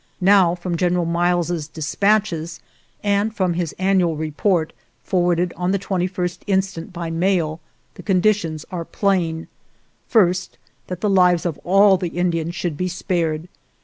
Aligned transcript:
Now, 0.19 0.55
from 0.55 0.77
General 0.77 1.05
Miles's 1.05 1.67
dispatches 1.67 2.59
and 3.03 3.31
from 3.35 3.53
his 3.53 3.75
an 3.77 3.99
nual 3.99 4.17
report, 4.17 4.73
forwarded 5.03 5.53
on 5.55 5.73
the 5.73 5.77
21st 5.77 6.39
instant 6.47 6.91
by 6.91 7.11
mail, 7.11 7.59
the 7.93 8.01
conditions 8.01 8.65
are 8.71 8.83
plain: 8.83 9.47
First, 10.07 10.57
that 10.87 11.01
the 11.01 11.07
lives 11.11 11.45
of 11.45 11.59
all 11.59 11.97
the 11.97 12.17
Indians 12.17 12.55
should 12.55 12.77
be 12.77 12.87
spared. 12.87 13.47